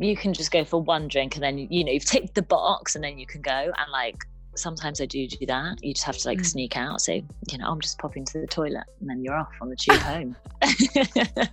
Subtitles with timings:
[0.00, 2.94] you can just go for one drink and then you know you've ticked the box
[2.94, 4.16] and then you can go and like
[4.56, 5.82] sometimes I do do that.
[5.82, 6.46] You just have to like mm.
[6.46, 9.52] sneak out, say, you know, I'm just popping to the toilet, and then you're off
[9.60, 10.36] on the tube home.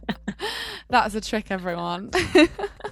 [0.89, 2.11] That's a trick, everyone.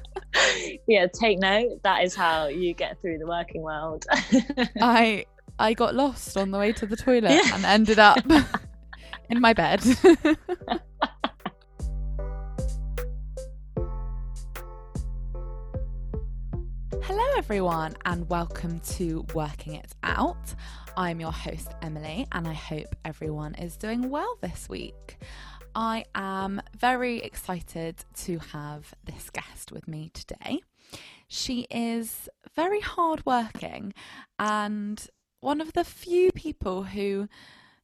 [0.88, 1.82] yeah, take note.
[1.84, 4.06] That is how you get through the working world.
[4.82, 5.26] I
[5.58, 7.56] I got lost on the way to the toilet yeah.
[7.56, 8.20] and ended up
[9.30, 9.82] in my bed.
[17.04, 20.56] Hello, everyone, and welcome to Working It Out.
[20.98, 25.18] I'm your host, Emily, and I hope everyone is doing well this week.
[25.76, 30.60] I am very excited to have this guest with me today.
[31.28, 33.94] She is very hardworking
[34.40, 35.06] and
[35.42, 37.30] one of the few people who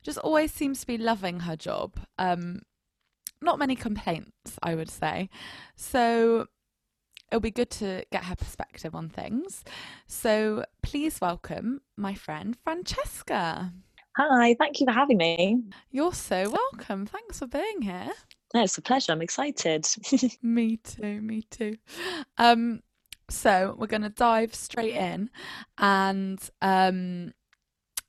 [0.06, 1.96] just always seems to be loving her job.
[2.20, 2.62] Um,
[3.42, 5.30] not many complaints, I would say.
[5.76, 6.46] So
[7.32, 9.64] it'll be good to get her perspective on things.
[10.08, 13.74] So please welcome my friend Francesca.
[14.18, 15.64] Hi, thank you for having me.
[15.90, 17.08] You're so welcome.
[17.08, 18.12] Thanks for being here.
[18.54, 19.12] No, it's a pleasure.
[19.12, 19.88] I'm excited.
[20.44, 21.78] me too, me too.
[22.38, 22.82] Um,
[23.28, 25.32] so we're going to dive straight in
[25.80, 27.34] and um,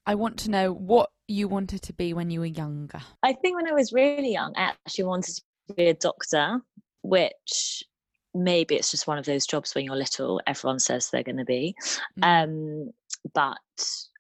[0.07, 3.01] I want to know what you wanted to be when you were younger.
[3.23, 5.35] I think when I was really young, I actually wanted
[5.69, 6.61] to be a doctor,
[7.03, 7.85] which
[8.37, 11.45] maybe it's just one of those jobs when you're little everyone says they're going to
[11.45, 11.75] be
[12.21, 12.23] mm.
[12.25, 12.93] um,
[13.35, 13.59] but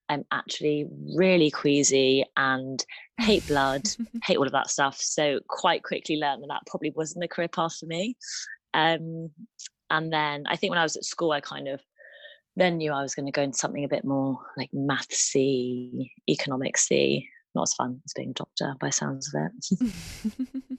[0.09, 2.85] i'm actually really queasy and
[3.19, 3.83] hate blood
[4.25, 7.48] hate all of that stuff so quite quickly learned that that probably wasn't the career
[7.48, 8.17] path for me
[8.75, 9.31] um,
[9.91, 11.81] and then i think when i was at school i kind of
[12.57, 17.27] then knew i was going to go into something a bit more like mathsy economicsy
[17.55, 20.79] not as fun as being a doctor by sounds of it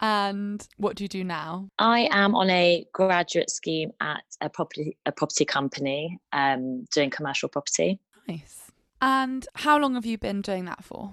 [0.00, 1.68] And what do you do now?
[1.78, 7.48] I am on a graduate scheme at a property a property company, um, doing commercial
[7.48, 8.00] property.
[8.28, 8.70] Nice.
[9.00, 11.12] And how long have you been doing that for?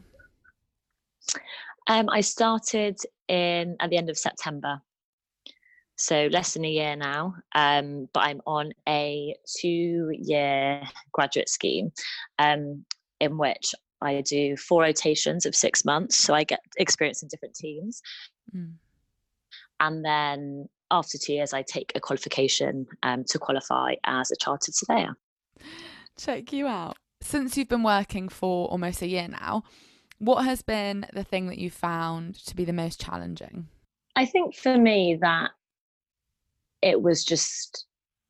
[1.87, 2.97] Um, I started
[3.27, 4.81] in at the end of September,
[5.95, 7.35] so less than a year now.
[7.53, 11.91] Um, but I'm on a two-year graduate scheme,
[12.39, 12.85] um,
[13.19, 17.55] in which I do four rotations of six months, so I get experience in different
[17.55, 18.01] teams.
[18.55, 18.73] Mm.
[19.79, 24.75] And then after two years, I take a qualification um, to qualify as a chartered
[24.75, 25.15] surveyor.
[26.17, 26.97] Check you out.
[27.21, 29.63] Since you've been working for almost a year now,
[30.19, 33.67] what has been the thing that you found to be the most challenging?
[34.15, 35.51] I think for me that
[36.85, 37.85] it was just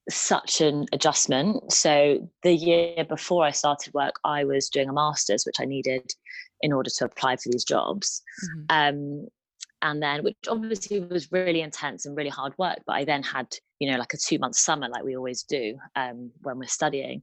[0.09, 1.71] such an adjustment.
[1.71, 6.09] So the year before I started work, I was doing a master's, which I needed
[6.61, 8.23] in order to apply for these jobs.
[8.43, 8.65] Mm-hmm.
[8.69, 9.27] Um,
[9.81, 13.47] and then, which obviously was really intense and really hard work, but I then had,
[13.79, 17.21] you know, like a two month summer, like we always do um, when we're studying.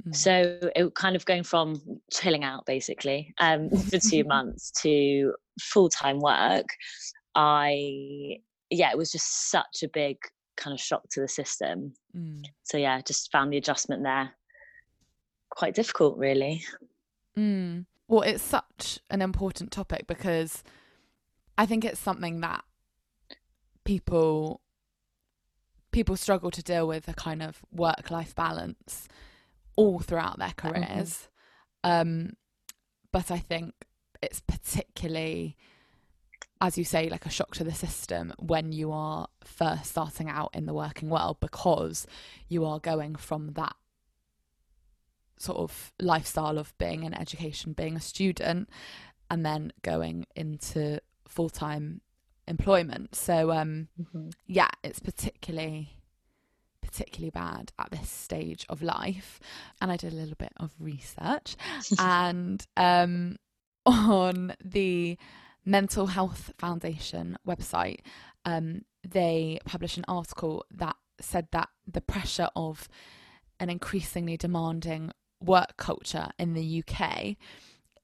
[0.00, 0.12] Mm-hmm.
[0.12, 5.90] So it kind of going from chilling out basically um, for two months to full
[5.90, 6.66] time work.
[7.34, 8.38] I,
[8.70, 10.16] yeah, it was just such a big
[10.56, 11.94] kind of shock to the system.
[12.16, 12.44] Mm.
[12.62, 14.30] So yeah, just found the adjustment there
[15.50, 16.64] quite difficult, really.
[17.36, 17.86] Mm.
[18.08, 20.62] Well, it's such an important topic because
[21.56, 22.64] I think it's something that
[23.84, 24.60] people
[25.92, 29.06] people struggle to deal with a kind of work life balance
[29.76, 31.28] all throughout their careers.
[31.84, 31.90] Mm-hmm.
[31.90, 32.32] Um,
[33.12, 33.74] but I think
[34.20, 35.56] it's particularly
[36.64, 40.50] as you say, like a shock to the system when you are first starting out
[40.54, 42.06] in the working world because
[42.48, 43.76] you are going from that
[45.36, 48.70] sort of lifestyle of being in education, being a student,
[49.30, 52.00] and then going into full time
[52.48, 53.14] employment.
[53.14, 54.30] So, um, mm-hmm.
[54.46, 55.98] yeah, it's particularly
[56.80, 59.38] particularly bad at this stage of life.
[59.82, 61.56] And I did a little bit of research,
[61.98, 63.36] and um,
[63.84, 65.18] on the
[65.64, 68.00] Mental Health Foundation website,
[68.44, 72.88] um, they published an article that said that the pressure of
[73.60, 77.36] an increasingly demanding work culture in the UK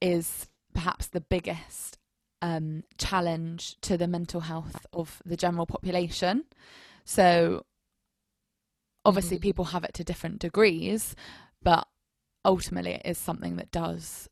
[0.01, 1.99] is perhaps the biggest
[2.43, 6.45] um, challenge to the mental health of the general population.
[7.05, 7.65] So,
[9.05, 9.43] obviously, mm-hmm.
[9.43, 11.15] people have it to different degrees,
[11.63, 11.87] but
[12.45, 14.29] ultimately, it is something that does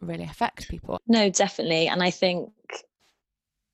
[0.00, 1.00] really affect people.
[1.06, 1.88] No, definitely.
[1.88, 2.50] And I think,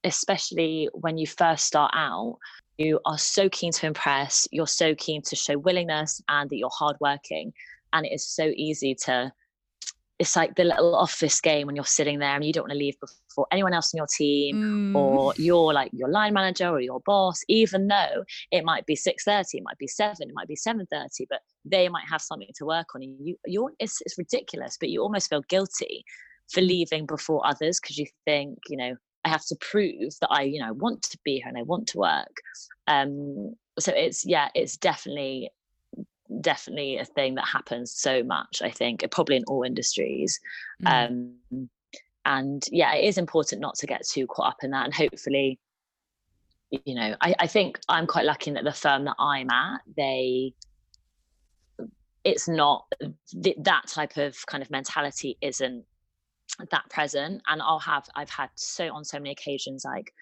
[0.05, 2.39] especially when you first start out,
[2.79, 6.71] you are so keen to impress, you're so keen to show willingness and that you're
[6.71, 7.53] hardworking.
[7.93, 9.33] And it is so easy to
[10.19, 12.79] it's like the little office game when you're sitting there and you don't want to
[12.79, 14.95] leave before anyone else in your team Mm.
[14.95, 19.45] or you're like your line manager or your boss even though it might be 6.30
[19.55, 22.87] it might be 7 it might be 7.30 but they might have something to work
[22.95, 26.05] on and you you're it's, it's ridiculous but you almost feel guilty
[26.53, 30.43] for leaving before others because you think you know i have to prove that i
[30.43, 32.37] you know want to be here and i want to work
[32.87, 35.51] um so it's yeah it's definitely
[36.41, 40.41] definitely a thing that happens so much i think probably in all industries
[40.83, 41.35] Mm.
[41.53, 41.69] um
[42.25, 45.59] and yeah it is important not to get too caught up in that and hopefully
[46.71, 50.53] you know I, I think i'm quite lucky that the firm that i'm at they
[52.25, 52.85] it's not
[53.43, 55.85] th- that type of kind of mentality isn't
[56.71, 60.13] that present and i'll have i've had so on so many occasions like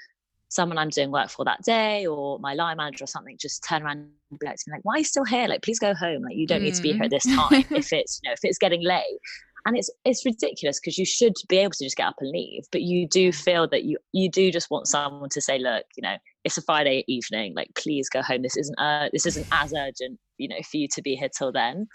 [0.54, 3.82] someone i'm doing work for that day or my line manager or something just turn
[3.82, 5.46] around and be like to me like why are you still here?
[5.48, 6.22] Like please go home.
[6.22, 8.40] Like you don't need to be here at this time if it's you know if
[8.42, 9.18] it's getting late.
[9.66, 12.64] And it's it's ridiculous because you should be able to just get up and leave
[12.70, 16.02] but you do feel that you you do just want someone to say look you
[16.02, 17.54] know it's a friday evening.
[17.56, 18.42] Like please go home.
[18.42, 21.52] This isn't uh this isn't as urgent you know for you to be here till
[21.52, 21.86] then.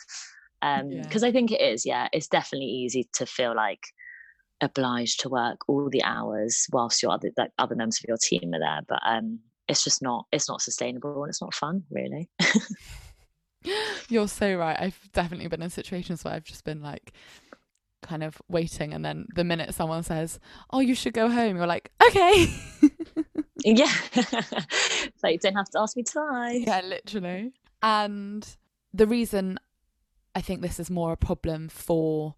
[0.62, 1.02] Um Yeah.
[1.04, 3.82] because i think it is yeah it's definitely easy to feel like
[4.62, 8.54] obliged to work all the hours whilst your other like other members of your team
[8.54, 12.30] are there but um it's just not it's not sustainable and it's not fun really
[14.10, 14.78] You're so right.
[14.80, 17.14] I've definitely been in situations where I've just been like
[18.02, 20.40] kind of waiting and then the minute someone says,
[20.72, 22.48] "Oh, you should go home." You're like, "Okay."
[23.66, 23.92] yeah
[25.22, 27.52] like you don't have to ask me twice yeah, literally.
[27.82, 28.48] And
[28.94, 29.60] the reason
[30.34, 32.36] I think this is more a problem for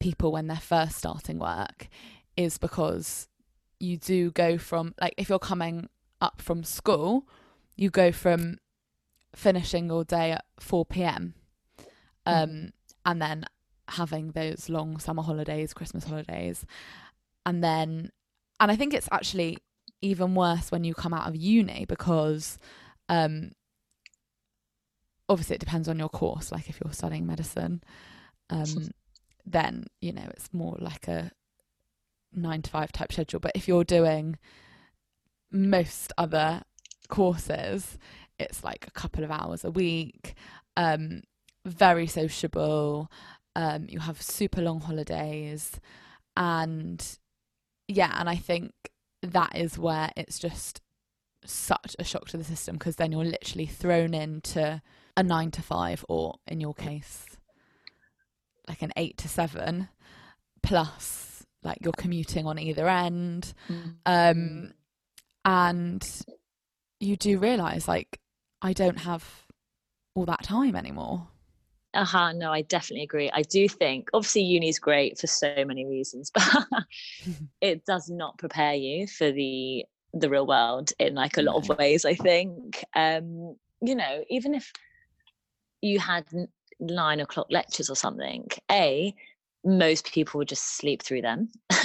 [0.00, 1.88] people when they're first starting work
[2.36, 3.28] is because
[3.80, 5.88] you do go from like if you're coming
[6.20, 7.26] up from school,
[7.76, 8.58] you go from
[9.34, 11.34] finishing your day at 4 p.m.
[12.26, 12.72] um Mhm.
[13.06, 13.44] and then
[13.88, 16.64] having those long summer holidays, Christmas holidays.
[17.46, 18.10] And then
[18.60, 19.58] and I think it's actually
[20.02, 22.58] even worse when you come out of uni because
[23.08, 23.52] um
[25.28, 27.82] obviously it depends on your course like if you're studying medicine
[28.50, 28.64] um
[29.52, 31.30] then you know it's more like a
[32.34, 33.40] 9 to 5 type schedule.
[33.40, 34.36] But if you're doing
[35.50, 36.62] most other
[37.08, 37.96] courses
[38.38, 40.34] it's like a couple of hours a week
[40.76, 41.22] um
[41.64, 43.10] very sociable
[43.56, 45.80] um you have super long holidays.
[46.36, 47.02] And
[47.88, 48.72] yeah and i think
[49.22, 50.80] that is where it's just
[51.44, 54.80] such a shock to the system because then you're literally thrown into
[55.16, 57.24] a nine to five or in your case
[58.68, 59.88] like an eight to seven
[60.62, 63.52] plus like you're commuting on either end.
[64.06, 64.72] Um
[65.44, 66.06] and
[67.00, 68.18] you do realize like
[68.60, 69.24] i don't have
[70.14, 71.28] all that time anymore.
[71.94, 73.30] Uh-huh no i definitely agree.
[73.32, 76.44] I do think obviously uni's great for so many reasons but
[77.60, 81.78] it does not prepare you for the the real world in like a lot of
[81.78, 82.84] ways i think.
[82.94, 84.72] Um you know even if
[85.80, 86.26] you had
[86.80, 89.14] nine o'clock lectures or something a
[89.64, 91.48] most people would just sleep through them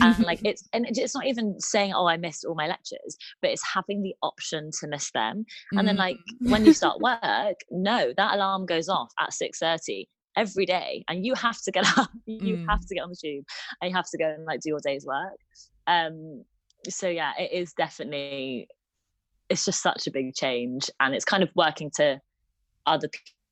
[0.00, 3.50] and like it's and it's not even saying oh i missed all my lectures but
[3.50, 6.50] it's having the option to miss them and then like Mm.
[6.50, 10.06] when you start work no that alarm goes off at 6.30
[10.36, 12.86] every day and you have to get up you have Mm.
[12.88, 13.44] to get on the tube
[13.80, 15.36] and you have to go and like do your day's work
[15.86, 16.42] um
[16.88, 18.66] so yeah it is definitely
[19.50, 22.18] it's just such a big change and it's kind of working to
[22.86, 23.08] other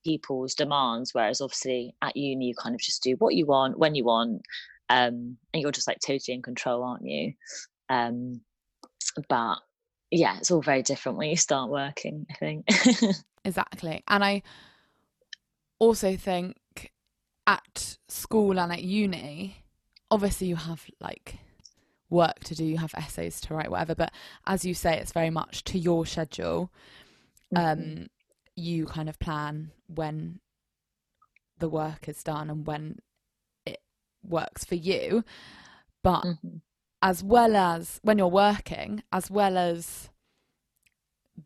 [0.08, 3.94] people's demands whereas obviously at uni you kind of just do what you want when
[3.94, 4.42] you want
[4.88, 7.32] um and you're just like totally in control aren't you
[7.88, 8.40] um
[9.28, 9.56] but
[10.10, 12.66] yeah it's all very different when you start working i think
[13.48, 14.02] Exactly.
[14.08, 14.42] And I
[15.78, 16.92] also think
[17.46, 19.64] at school and at uni,
[20.10, 21.36] obviously you have like
[22.10, 23.94] work to do, you have essays to write, whatever.
[23.94, 24.12] But
[24.46, 26.70] as you say, it's very much to your schedule.
[27.56, 28.08] Um,
[28.58, 30.40] you kind of plan when
[31.58, 32.98] the work is done and when
[33.64, 33.80] it
[34.22, 35.24] works for you.
[36.02, 36.62] But Mhm.
[37.02, 40.10] as well as when you're working, as well as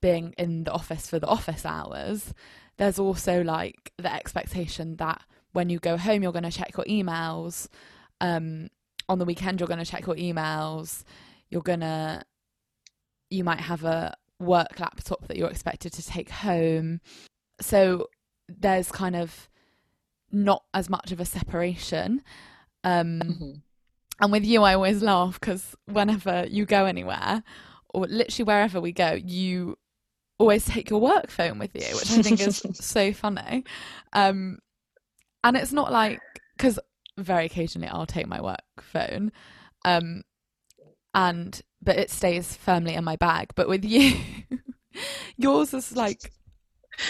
[0.01, 2.33] being in the office for the office hours,
[2.79, 6.87] there's also like the expectation that when you go home, you're going to check your
[6.87, 7.69] emails.
[8.21, 8.69] Um,
[9.09, 11.05] on the weekend, you're going to check your emails.
[11.51, 12.23] You're going to,
[13.29, 17.01] you might have a work laptop that you're expected to take home.
[17.61, 18.09] So
[18.49, 19.49] there's kind of
[20.31, 22.23] not as much of a separation.
[22.85, 23.63] Um, Mhm.
[24.21, 27.43] and with you, I always laugh because whenever you go anywhere,
[27.95, 29.79] or literally wherever we go, you
[30.39, 33.65] always take your work phone with you, which I think is so funny.
[34.13, 34.59] Um,
[35.45, 36.21] and it's not like
[36.57, 36.79] because
[37.19, 39.33] very occasionally I'll take my work phone.
[39.85, 40.23] Um,
[41.15, 43.51] and but it stays firmly in my bag.
[43.55, 44.17] But with you,
[45.37, 46.33] yours is like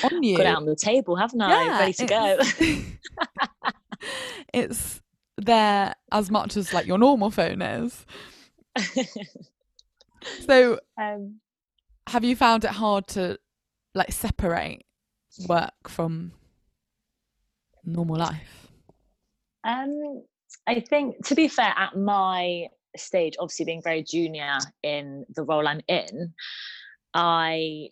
[0.04, 0.36] on you.
[0.36, 1.50] Got it on the table, haven't I?
[1.50, 2.38] Yeah, Ready to go.
[4.52, 5.00] it's
[5.36, 8.06] there as much as like your normal phone is.
[10.46, 11.40] So, um,
[12.08, 13.38] have you found it hard to
[13.94, 14.84] like separate
[15.48, 16.32] work from
[17.84, 18.68] normal life?
[19.64, 20.22] um,
[20.66, 25.66] I think, to be fair, at my stage, obviously being very junior in the role
[25.66, 26.34] I'm in,
[27.14, 27.88] I,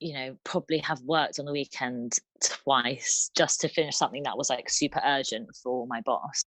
[0.00, 4.50] you know, probably have worked on the weekend twice just to finish something that was
[4.50, 6.44] like super urgent for my boss.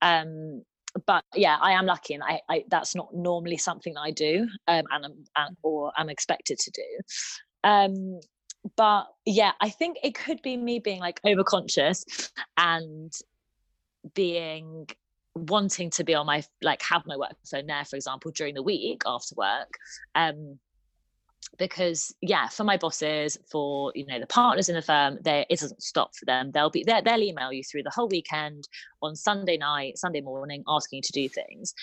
[0.00, 0.62] Um,
[1.06, 4.84] but yeah, I am lucky, and I, I that's not normally something I do, um,
[4.90, 6.82] and, I'm, and or I'm expected to do.
[7.64, 8.20] Um,
[8.76, 13.12] but yeah, I think it could be me being like overconscious and
[14.14, 14.86] being
[15.34, 18.62] wanting to be on my like have my work phone there, for example, during the
[18.62, 19.78] week after work.
[20.14, 20.58] Um,
[21.58, 25.58] because yeah for my bosses for you know the partners in the firm there it
[25.58, 26.50] doesn't stop for them.
[26.52, 28.68] They'll be they'll email you through the whole weekend
[29.02, 31.74] on sunday night sunday morning asking you to do things.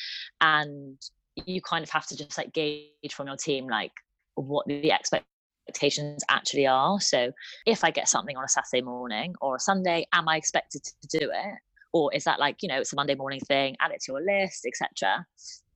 [0.42, 0.98] And
[1.46, 3.92] you kind of have to just like gauge from your team like
[4.36, 7.00] what the expectations actually are.
[7.00, 7.32] So
[7.66, 11.20] if i get something on a saturday morning or a sunday am i expected to
[11.20, 11.56] do it
[11.94, 14.22] or is that like you know it's a monday morning thing add it to your
[14.22, 15.26] list etc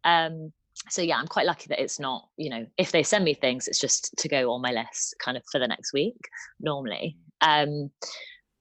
[0.04, 0.52] um
[0.90, 3.68] so yeah i'm quite lucky that it's not you know if they send me things
[3.68, 6.18] it's just to go on my list kind of for the next week
[6.60, 7.18] normally.
[7.42, 7.92] Um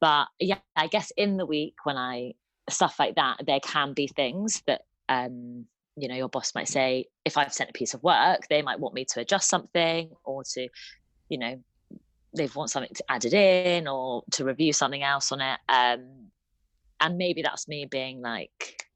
[0.00, 2.32] but yeah i guess in the week when i
[2.68, 5.66] stuff like that there can be things that um
[5.96, 8.80] you know your boss might say if i've sent a piece of work they might
[8.80, 10.68] want me to adjust something or to
[11.28, 11.60] you know
[12.34, 15.58] they want something to add it in or to review something else on it.
[15.68, 16.28] Um
[17.02, 18.86] and maybe that's me being like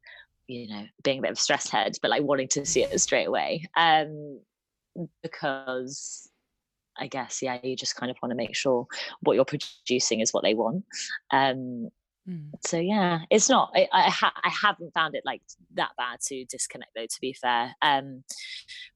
[0.47, 3.01] you know being a bit of a stress head but like wanting to see it
[3.01, 4.41] straight away um
[5.23, 6.31] because
[6.99, 8.87] i guess yeah you just kind of want to make sure
[9.21, 10.85] what you're producing is what they want
[11.33, 11.89] um
[12.29, 12.51] Mm.
[12.67, 15.43] so yeah it's not i I, ha- I haven't found it like
[15.75, 18.25] that bad to disconnect though to be fair um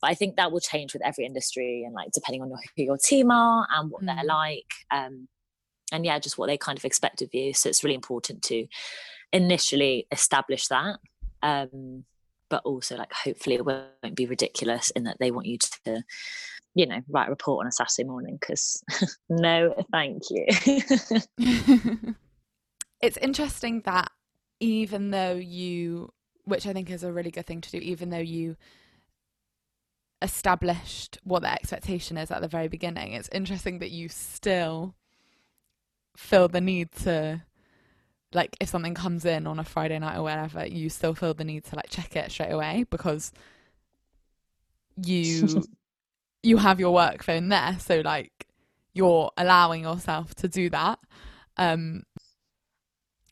[0.02, 2.98] but i think that will change with every industry and like depending on who your
[2.98, 4.26] team are and what they're Mm.
[4.26, 5.28] like um
[5.92, 7.52] and yeah just what they kind of expect of you.
[7.52, 8.66] So it's really important to
[9.32, 10.98] initially establish that
[11.42, 12.04] um
[12.48, 16.02] but also like hopefully it won't be ridiculous in that they want you to
[16.74, 18.82] you know write a report on a saturday morning because
[19.28, 20.46] no thank you.
[23.00, 24.10] It's interesting that
[24.60, 26.12] even though you,
[26.44, 28.56] which I think is a really good thing to do, even though you
[30.20, 34.94] established what the expectation is at the very beginning, it's interesting that you still
[36.16, 37.42] feel the need to,
[38.32, 41.44] like, if something comes in on a Friday night or whatever, you still feel the
[41.44, 43.32] need to like check it straight away because
[44.96, 45.64] you
[46.42, 48.46] you have your work phone there, so like
[48.94, 50.98] you're allowing yourself to do that.
[51.56, 52.04] Um,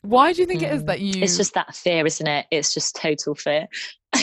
[0.02, 0.86] why do you think it is Mm.
[0.86, 1.22] that you?
[1.22, 2.46] It's just that fear, isn't it?
[2.50, 3.66] It's just total fear.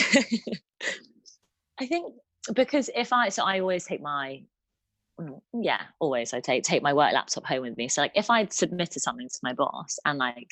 [1.78, 2.14] I think
[2.54, 4.46] because if I so I always take my mm,
[5.52, 7.88] yeah, always I take take my work laptop home with me.
[7.88, 10.50] So like if I'd submitted something to my boss and like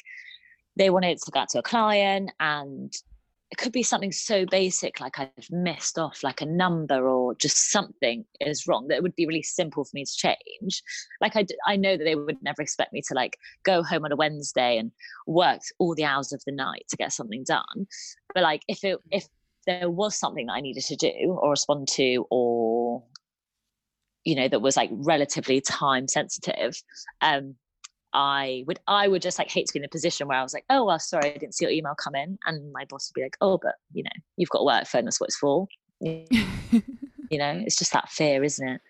[0.76, 2.92] they wanted to go out to a client and
[3.50, 7.70] it could be something so basic like I've missed off like a number or just
[7.70, 10.82] something is wrong that would be really simple for me to change.
[11.20, 14.12] Like I, I know that they would never expect me to like go home on
[14.12, 14.90] a Wednesday and
[15.26, 17.86] work all the hours of the night to get something done.
[18.34, 19.28] But like if it if
[19.66, 23.02] there was something that I needed to do or respond to or
[24.24, 26.82] you know that was like relatively time sensitive
[27.20, 27.54] um
[28.16, 30.54] I would I would just like hate to be in a position where I was
[30.54, 33.20] like, oh well, sorry, I didn't see your email come in, and my boss would
[33.20, 35.66] be like, oh, but you know, you've got a work phone, that's what it's for.
[37.30, 38.80] You know, it's just that fear, isn't it?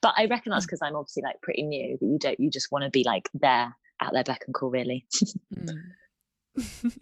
[0.00, 2.70] But I reckon that's because I'm obviously like pretty new that you don't you just
[2.70, 5.04] want to be like there at their beck and call, really.
[5.54, 6.92] Mm.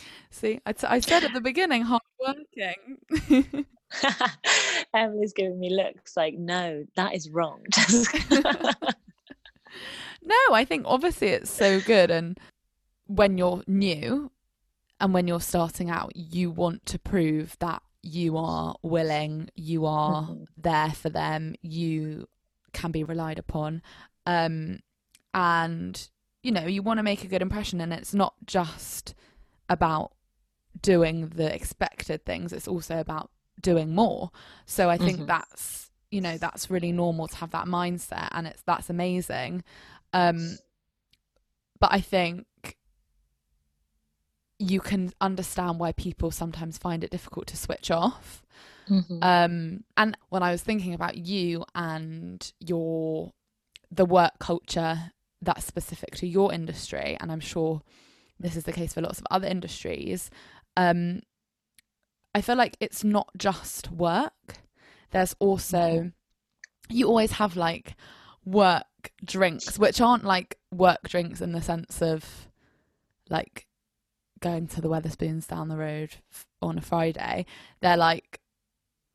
[0.30, 3.66] See, I, t- I said at the beginning, hard working.
[4.94, 7.62] Emily's giving me looks like, no, that is wrong.
[10.22, 12.10] no, I think obviously it's so good.
[12.10, 12.38] And
[13.06, 14.30] when you're new
[15.00, 20.22] and when you're starting out, you want to prove that you are willing, you are
[20.22, 20.46] Mhm.
[20.56, 22.28] there for them, you
[22.72, 23.82] can be relied upon.
[24.26, 24.80] Um,
[25.34, 26.08] and,
[26.42, 27.80] you know, you want to make a good impression.
[27.80, 29.14] And it's not just
[29.68, 30.12] about
[30.80, 33.30] doing the expected things, it's also about
[33.60, 34.30] doing more.
[34.66, 35.26] So I think Mhm.
[35.26, 39.62] that's, you know, that's really normal to have that mindset and it's that's amazing.
[40.12, 40.58] Um,
[41.78, 42.46] but I think
[44.58, 48.42] you can understand why people sometimes find it difficult to switch off.
[48.88, 49.22] Mm-hmm.
[49.22, 53.32] Um, and when I was thinking about you and your
[53.90, 55.12] the work culture
[55.42, 57.82] that's specific to your industry, and I'm sure
[58.38, 60.30] this is the case for lots of other industries,
[60.76, 61.22] um,
[62.34, 64.58] I feel like it's not just work.
[65.10, 66.08] There's also Mm-hmm.
[66.88, 67.94] you always have like
[68.44, 68.84] work
[69.24, 72.48] drinks, which aren't like work drinks in the sense of
[73.28, 73.66] like
[74.40, 76.16] going to the Wetherspoons down the road
[76.62, 77.46] on a Friday.
[77.80, 78.40] They're like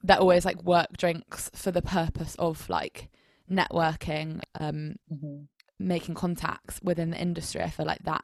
[0.04, 3.10] they're always like work drinks for the purpose of like
[3.52, 5.44] networking, um, Mm-hmm.
[5.80, 7.62] making contacts within the industry.
[7.62, 8.24] I feel like that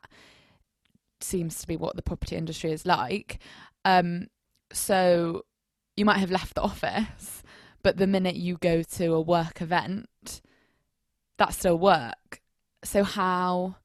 [1.22, 3.40] seems to be what the property industry is like.
[3.86, 4.28] Um,
[4.74, 5.46] so
[5.96, 7.44] you might have left the office,
[7.84, 10.42] but the minute you go to a work event,
[11.38, 12.42] that's still work.
[12.84, 13.76] So how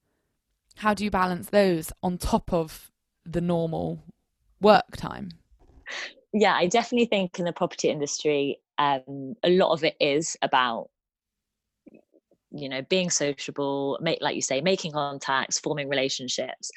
[0.76, 2.90] how do you balance those on top of
[3.25, 4.02] the normal
[4.61, 5.31] work time?
[6.33, 10.90] yeah, I definitely think in the property industry, um, a lot of it is about
[12.50, 16.71] you know being sociable, make like you say, making contacts, forming relationships,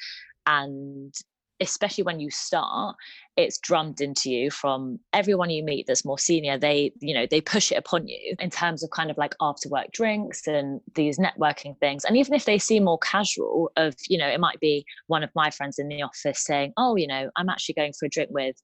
[0.46, 1.14] and
[1.60, 2.96] especially when you start,
[3.36, 6.58] it's drummed into you from everyone you meet that's more senior.
[6.58, 9.68] They you know they push it upon you in terms of kind of like after
[9.68, 12.04] work drinks and these networking things.
[12.04, 15.30] And even if they seem more casual, of you know it might be one of
[15.34, 18.30] my friends in the office saying, oh you know I'm actually going for a drink
[18.32, 18.56] with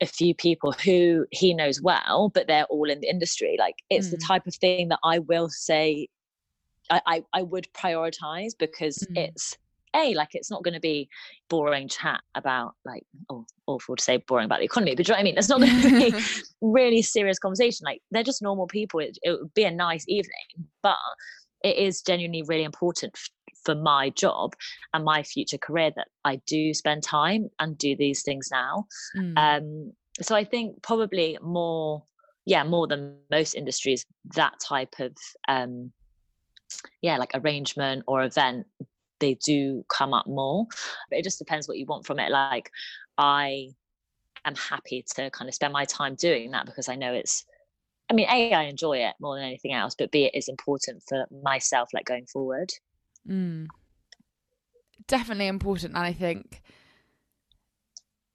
[0.00, 3.56] a few people who he knows well, but they're all in the industry.
[3.58, 4.26] Like it's the Mm.
[4.26, 6.08] type of thing that I will say
[6.90, 9.28] I, I, I would prioritize because Mm.
[9.28, 9.56] it's
[9.94, 11.08] a like it's not going to be
[11.48, 15.14] boring chat about like oh awful to say boring about the economy, but do you
[15.14, 15.38] know what I mean?
[15.38, 16.24] It's not going to be
[16.60, 17.84] really serious conversation.
[17.84, 19.00] Like they're just normal people.
[19.00, 20.96] It, it would be a nice evening, but
[21.62, 24.54] it is genuinely really important f- for my job
[24.92, 28.86] and my future career that I do spend time and do these things now.
[29.16, 29.38] Mm.
[29.38, 32.02] Um, so I think probably more,
[32.44, 35.16] yeah, more than most industries, that type of,
[35.48, 35.92] um,
[37.00, 38.66] yeah, like arrangement or event,
[39.22, 40.66] they do come up more.
[41.08, 42.30] But it just depends what you want from it.
[42.30, 42.70] Like
[43.16, 43.68] I
[44.44, 47.46] am happy to kind of spend my time doing that because I know it's.
[48.10, 51.02] I mean, a I enjoy it more than anything else, but b it is important
[51.08, 52.70] for myself, like going forward.
[53.26, 53.68] Mm.
[55.06, 56.60] Definitely important, and I think,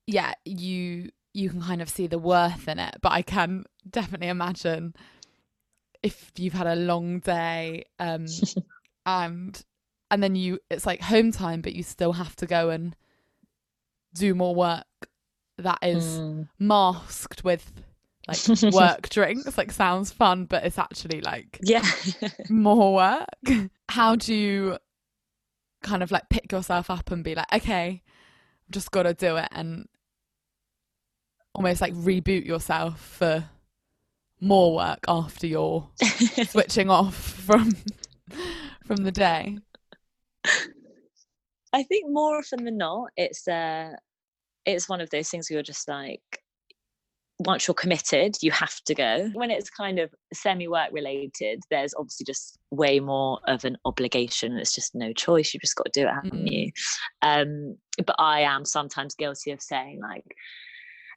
[0.08, 2.96] yeah, you you can kind of see the worth in it.
[3.02, 4.96] But I can definitely imagine
[6.02, 8.26] if you've had a long day, um,
[9.06, 9.64] and
[10.12, 12.96] and then you it's like home time, but you still have to go and
[14.14, 14.86] do more work
[15.58, 16.48] that is Mm.
[16.60, 17.72] masked with
[18.28, 18.40] like
[18.74, 19.58] work drinks.
[19.58, 21.84] Like sounds fun, but it's actually like Yeah.
[22.50, 23.70] more work.
[23.90, 24.78] How do you
[25.84, 28.02] kind of like pick yourself up and be like, okay,
[28.66, 29.88] I've just got to do it and
[31.54, 33.46] almost like reboot yourself for
[34.40, 35.90] more work after you're
[36.48, 37.76] switching off from
[38.86, 39.58] from the day?
[41.74, 43.92] I think more often than not, it's uh
[44.66, 46.22] it's one of those things where you're just like
[47.40, 49.30] once you're committed, you have to go.
[49.34, 54.58] When it's kind of semi-work related, there's obviously just way more of an obligation.
[54.58, 55.54] It's just no choice.
[55.54, 56.52] You just got to do it, haven't Mm.
[56.52, 56.72] you?
[57.22, 60.26] Um, but I am sometimes guilty of saying like,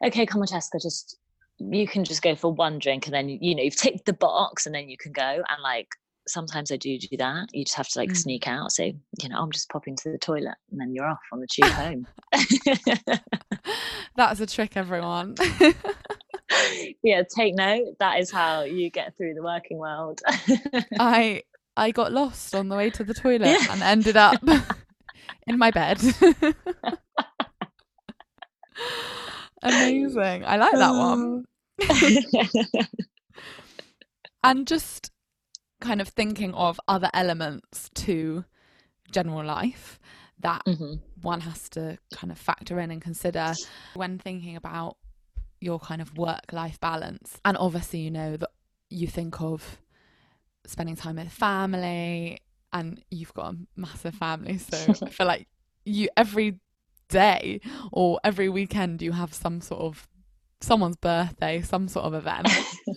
[0.05, 1.17] okay, come on, Jessica, just
[1.59, 4.65] you can just go for one drink and then you know you've ticked the box
[4.65, 5.89] and then you can go and like
[6.29, 7.49] sometimes I do do that.
[7.53, 8.17] You just have to like Mm.
[8.17, 11.19] sneak out, So, you know, I'm just popping to the toilet, and then you're off
[11.33, 12.07] on the tube home.
[14.17, 15.37] That's a trick, everyone.
[17.03, 17.97] yeah, take note.
[18.01, 20.21] That is how you get through the working world.
[20.99, 21.43] I
[21.77, 23.73] I got lost on the way to the toilet Yeah.
[23.73, 24.43] and ended up
[25.47, 25.99] in my bed.
[29.63, 30.45] Amazing.
[30.45, 31.45] I like that one.
[34.43, 35.11] and just
[35.81, 38.45] kind of thinking of other elements to
[39.11, 39.99] general life
[40.39, 41.01] that Mhm.
[41.23, 43.55] one has to kind of factor in and consider
[43.95, 44.97] when thinking about
[45.61, 47.39] your kind of work life balance.
[47.45, 48.51] And obviously, you know, that
[48.89, 49.79] you think of
[50.67, 52.39] spending time with family
[52.73, 54.59] and you've got a massive family.
[54.59, 55.49] So I feel like
[55.85, 56.61] you every
[57.09, 57.61] day
[57.93, 60.09] or every weekend you have some sort of
[60.61, 62.49] someone's birthday, some sort of event.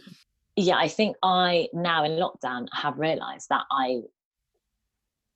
[0.55, 4.01] yeah, I think I now in lockdown have realised that I,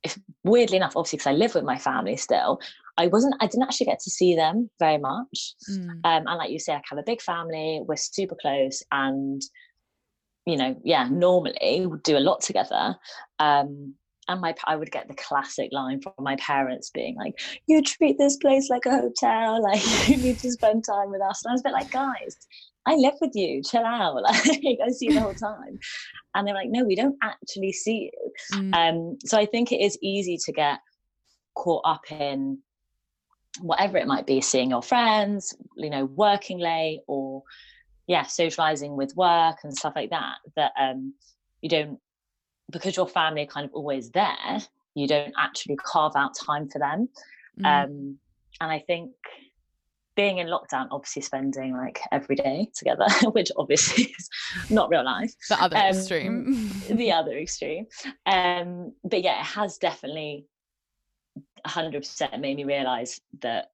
[0.04, 2.60] if, weirdly enough, obviously because I live with my family still,
[2.96, 5.54] I wasn't, I didn't actually get to see them very much.
[5.70, 5.90] Mm.
[5.90, 9.42] Um, and like you say, I have a big family, we're super close, and
[10.46, 12.96] you know, yeah, normally we'd do a lot together.
[13.38, 13.94] Um,
[14.28, 18.18] and my I would get the classic line from my parents being like, "You treat
[18.18, 19.62] this place like a hotel.
[19.62, 22.36] Like you need to spend time with us." And I was a bit like, "Guys,
[22.88, 23.62] I live with you.
[23.62, 24.14] Chill out.
[24.22, 25.78] Like I see you the whole time."
[26.34, 28.74] And they're like, "No, we don't actually see you." Mm.
[28.74, 30.80] Um, so I think it is easy to get
[31.54, 32.58] caught up in
[33.60, 37.42] whatever it might be, seeing your friends, you know, working late, or
[38.06, 40.36] yeah, socializing with work and stuff like that.
[40.56, 41.14] That um,
[41.60, 41.98] you don't
[42.70, 44.58] because your family are kind of always there,
[44.94, 47.08] you don't actually carve out time for them.
[47.60, 47.84] Mm.
[47.84, 48.18] Um,
[48.60, 49.12] and I think
[50.18, 54.28] being in lockdown, obviously spending like every day together, which obviously is
[54.68, 55.32] not real life.
[55.48, 56.72] The other um, extreme.
[56.90, 57.86] the other extreme.
[58.26, 60.46] Um, but yeah, it has definitely
[61.64, 63.66] 100% made me realize that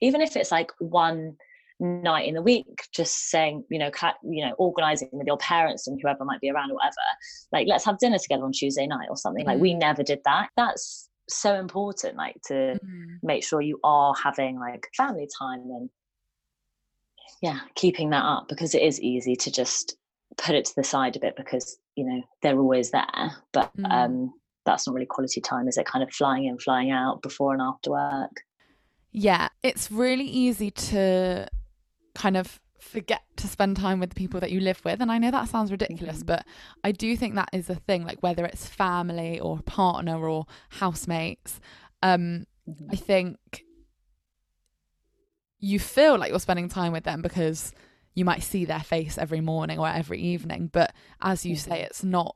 [0.00, 1.36] even if it's like one
[1.78, 3.90] night in the week just saying you know
[4.24, 6.94] you know organizing with your parents and whoever might be around or whatever
[7.52, 9.48] like let's have dinner together on tuesday night or something mm.
[9.48, 9.80] like we mm.
[9.80, 13.18] never did that that's so important like to mm.
[13.22, 15.90] make sure you are having like family time and
[17.42, 19.96] yeah keeping that up because it is easy to just
[20.36, 23.90] put it to the side a bit because you know they're always there but mm.
[23.90, 24.32] um
[24.64, 27.62] that's not really quality time is it kind of flying in flying out before and
[27.62, 28.42] after work
[29.12, 31.46] yeah it's really easy to
[32.14, 35.18] kind of forget to spend time with the people that you live with and i
[35.18, 36.26] know that sounds ridiculous mm-hmm.
[36.26, 36.46] but
[36.84, 41.60] i do think that is a thing like whether it's family or partner or housemates
[42.02, 42.88] um mm-hmm.
[42.90, 43.64] i think
[45.58, 47.72] you feel like you're spending time with them because
[48.14, 51.70] you might see their face every morning or every evening but as you mm-hmm.
[51.70, 52.34] say it's not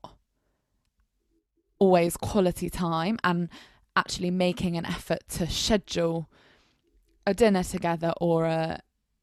[1.78, 3.48] always quality time and
[3.96, 6.28] actually making an effort to schedule
[7.26, 8.80] a dinner together or a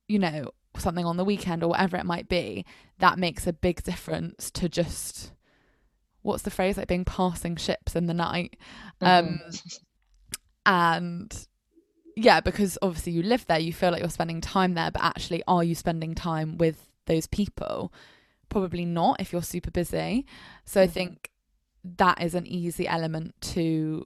[0.07, 2.65] you know, something on the weekend or whatever it might be,
[2.99, 5.31] that makes a big difference to just
[6.21, 8.57] what's the phrase like being passing ships in the night.
[9.01, 9.77] Um mm-hmm.
[10.65, 11.47] and
[12.15, 15.43] yeah, because obviously you live there, you feel like you're spending time there, but actually
[15.47, 17.93] are you spending time with those people?
[18.49, 20.25] Probably not if you're super busy.
[20.65, 20.89] So mm-hmm.
[20.89, 21.31] I think
[21.83, 24.05] that is an easy element to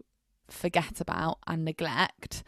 [0.50, 2.44] forget about and neglect.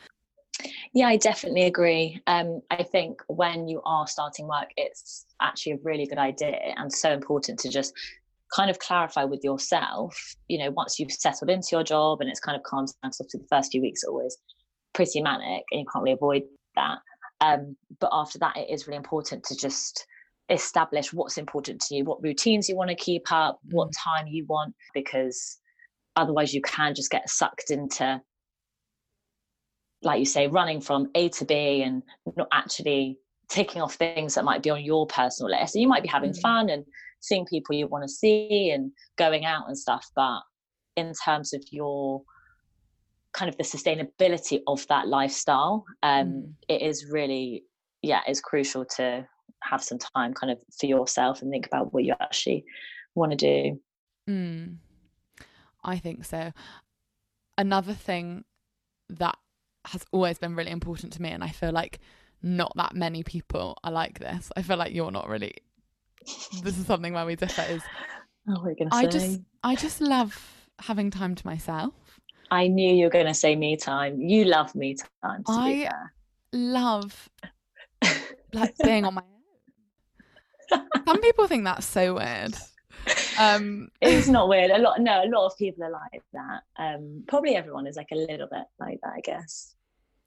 [0.94, 2.22] Yeah, I definitely agree.
[2.28, 6.94] Um, I think when you are starting work, it's actually a really good idea and
[6.94, 7.94] so important to just
[8.56, 12.40] kind of clarify with yourself, you know, once you've settled into your job and it's
[12.40, 14.38] kind of calmed down, so the first few weeks are always
[14.94, 16.44] pretty manic and you can't really avoid
[16.76, 17.00] that.
[17.42, 20.06] Um, but after that, it is really important to just
[20.50, 24.04] establish what's important to you, what routines you want to keep up, what mm.
[24.04, 25.58] time you want, because
[26.16, 28.22] otherwise you can just get sucked into
[30.04, 32.04] like you say, running from A to B and
[32.36, 33.18] not actually
[33.50, 35.76] ticking off things that might be on your personal list.
[35.76, 36.42] And you might be having mm.
[36.42, 36.86] fun and
[37.20, 40.10] seeing people you want to see and going out and stuff.
[40.16, 40.42] But
[40.96, 42.24] in terms of your
[43.34, 46.54] kind of the sustainability of that lifestyle, um, mm.
[46.68, 47.64] it is really,
[48.02, 49.28] yeah, it's crucial to
[49.64, 52.66] have some time kind of for yourself and think about what you actually
[53.16, 53.80] want to do.
[54.30, 54.78] Mm.
[55.84, 56.52] I think so.
[57.58, 58.46] Another thing
[59.10, 59.38] that
[59.86, 62.00] has always been really important to me and I feel like
[62.42, 64.52] not that many people are like this.
[64.56, 65.56] I feel like you're not really
[66.62, 67.82] this is something where we differ is
[68.50, 69.10] oh, we're gonna I say.
[69.10, 71.94] just I just love having time to myself.
[72.52, 74.22] I knew you were gonna say me time.
[74.22, 75.44] You love me time.
[75.48, 75.90] I
[76.52, 77.30] love
[78.54, 79.24] like being on my
[80.72, 80.88] own.
[81.06, 82.56] Some people think that's so weird
[83.40, 84.72] um it's not weird.
[84.72, 86.62] A lot no a lot of people are like that.
[86.78, 89.76] Um probably everyone is like a little bit like that i guess.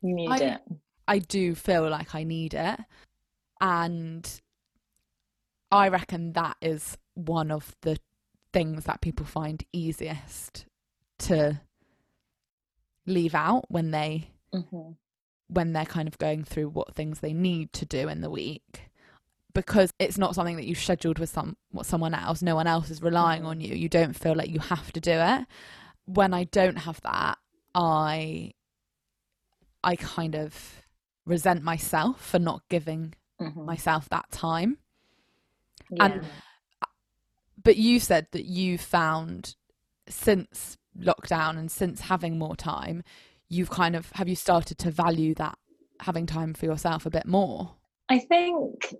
[0.02, 0.60] You need I, it.
[1.08, 2.80] I do feel like i need it.
[3.60, 4.40] And
[5.70, 7.98] i reckon that is one of the
[8.52, 10.66] things that people find easiest
[11.18, 11.60] to
[13.06, 14.92] leave out when they mm-hmm.
[15.48, 18.90] when they're kind of going through what things they need to do in the week
[19.56, 22.42] because it's not something that you've scheduled with some someone else.
[22.42, 23.74] No one else is relying on you.
[23.74, 25.46] You don't feel like you have to do it.
[26.04, 27.36] When i don't have that
[27.74, 28.52] i
[29.82, 30.82] i kind of
[31.24, 33.64] resent myself for not giving mm-hmm.
[33.64, 34.78] myself that time.
[35.90, 36.04] Yeah.
[36.04, 36.26] and
[37.62, 39.56] but you said that you found
[40.08, 43.02] since lockdown and since having more time
[43.48, 45.58] you've kind of have you started to value that
[46.00, 47.72] having time for yourself a bit more?
[48.08, 48.94] I think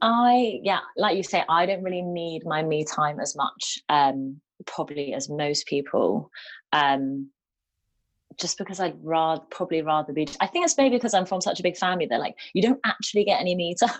[0.00, 4.40] I yeah, like you say, I don't really need my me time as much, um,
[4.66, 6.30] probably as most people,
[6.72, 7.30] um,
[8.38, 10.28] just because I'd rather probably rather be.
[10.40, 12.80] I think it's maybe because I'm from such a big family that like you don't
[12.84, 13.90] actually get any me time.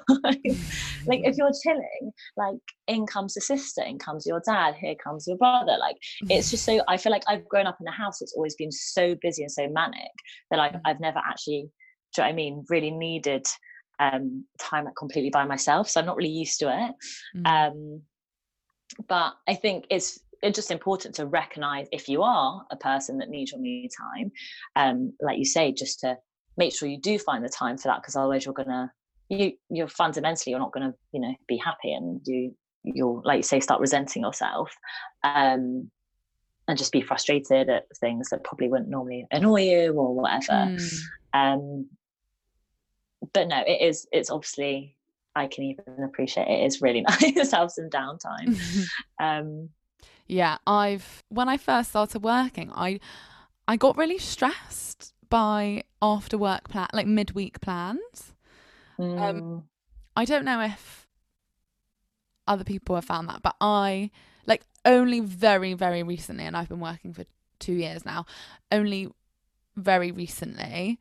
[1.07, 5.27] like if you're chilling, like in comes the sister, in comes your dad, here comes
[5.27, 5.77] your brother.
[5.79, 5.97] Like
[6.31, 6.81] it's just so.
[6.87, 9.53] I feel like I've grown up in a house that's always been so busy and
[9.53, 10.13] so manic
[10.51, 11.71] that I've I've never actually.
[12.15, 12.65] Do you know what I mean?
[12.71, 13.47] Really needed
[14.01, 15.89] um time completely by myself.
[15.89, 16.95] So I'm not really used to it.
[17.37, 17.47] Mm.
[17.47, 18.03] Um,
[19.09, 23.29] but I think it's it's just important to recognize if you are a person that
[23.29, 24.31] needs your me time
[24.77, 26.17] um like you say just to
[26.57, 28.91] make sure you do find the time for that because otherwise you're gonna
[29.29, 33.43] you you're fundamentally you're not gonna you know be happy and you you'll like you
[33.43, 34.73] say start resenting yourself
[35.25, 35.91] um
[36.67, 41.03] and just be frustrated at things that probably wouldn't normally annoy you or whatever mm.
[41.35, 41.87] um
[43.39, 44.97] but no it is it's obviously
[45.37, 48.59] I can even appreciate it is really nice to have some downtime.
[49.21, 49.71] um,
[50.27, 53.01] yeah, I've when I first started working, I
[53.67, 58.35] I got really stressed by after work plan like midweek plans.
[58.99, 59.21] Um, mm.
[59.21, 59.65] Um,
[60.17, 61.07] I don't know if
[62.49, 64.11] other people have found that, but I
[64.47, 67.25] like only very very recently, and I've been working for
[67.61, 68.27] two years now.
[68.73, 69.09] Only
[69.77, 70.99] very recently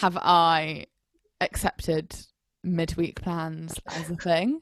[0.00, 0.86] have I
[1.40, 2.14] accepted
[2.62, 4.60] midweek plans as a thing.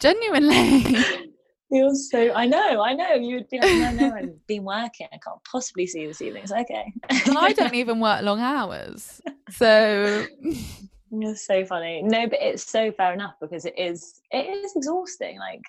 [0.00, 0.96] Genuinely.
[1.70, 3.14] You're so I know, I know.
[3.14, 5.06] You would be like, no, no, I've been working.
[5.12, 6.44] I can't possibly see you this evening.
[6.44, 6.92] It's okay.
[7.10, 9.20] I don't even work long hours.
[9.50, 10.26] So
[11.10, 12.02] You're so funny.
[12.02, 15.38] No, but it's so fair enough because it is it is exhausting.
[15.38, 15.62] Like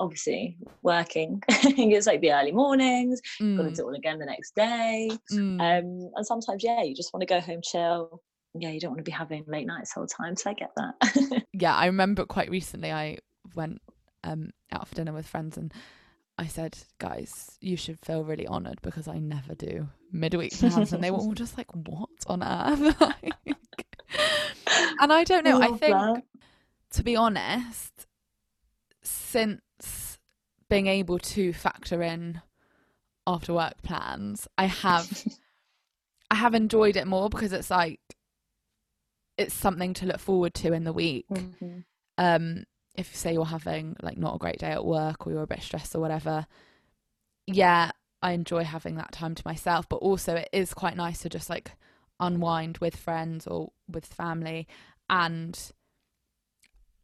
[0.00, 1.42] obviously working.
[1.48, 3.56] it's like the early mornings, mm.
[3.56, 5.10] got to do it all again the next day.
[5.32, 5.60] Mm.
[5.60, 8.20] Um, and sometimes, yeah, you just want to go home, chill.
[8.54, 10.36] Yeah, you don't want to be having late nights all the time.
[10.36, 11.42] So I get that.
[11.52, 13.18] yeah, I remember quite recently I
[13.54, 13.80] went
[14.24, 15.72] um, out for dinner with friends and
[16.38, 20.92] I said, guys, you should feel really honoured because I never do midweek plans.
[20.92, 23.00] and they were all just like, what on earth?
[25.00, 25.60] and I don't know.
[25.60, 26.22] I, I think, that.
[26.92, 28.06] to be honest,
[29.02, 30.18] since
[30.68, 32.40] being able to factor in
[33.26, 35.26] after work plans, I have.
[36.30, 38.00] I have enjoyed it more because it's like
[39.36, 41.26] it's something to look forward to in the week.
[41.30, 41.80] Mm-hmm.
[42.18, 42.64] Um,
[42.94, 45.62] if say you're having like not a great day at work or you're a bit
[45.62, 46.46] stressed or whatever,
[47.46, 47.90] yeah,
[48.22, 51.50] I enjoy having that time to myself, but also it is quite nice to just
[51.50, 51.72] like
[52.20, 54.68] unwind with friends or with family
[55.10, 55.58] and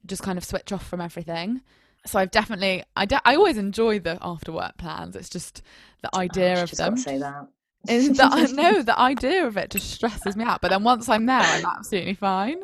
[0.07, 1.62] just kind of switch off from everything.
[2.07, 5.17] So I've definitely, I, de- I always enjoy the after work plans.
[5.17, 5.62] It's just
[6.03, 6.97] the oh, idea oh, of them.
[6.97, 7.49] Say that.
[7.88, 10.61] Is that no, the idea of it just stresses me out.
[10.61, 12.62] But then once I'm there, I'm absolutely fine.